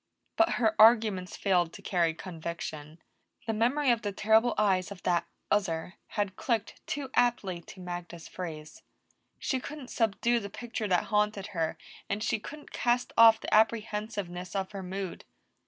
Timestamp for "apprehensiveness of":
13.53-14.71